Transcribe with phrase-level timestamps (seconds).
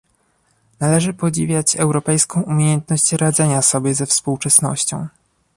[0.79, 5.07] Należy podziwiać europejską umiejętność radzenia sobie ze współczesnością